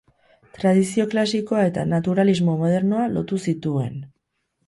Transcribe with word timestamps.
Tradizio 0.53 1.03
klasikoa 1.11 1.65
eta 1.71 1.83
naturalismo 1.91 2.57
modernoa 2.63 3.05
lotu 3.19 3.39
zituen. 3.51 4.01